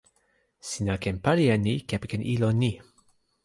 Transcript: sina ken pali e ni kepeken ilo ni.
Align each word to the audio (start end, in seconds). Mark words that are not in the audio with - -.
sina 0.67 0.95
ken 1.03 1.17
pali 1.25 1.45
e 1.55 1.57
ni 1.65 1.73
kepeken 1.89 2.27
ilo 2.33 2.49
ni. 2.61 2.71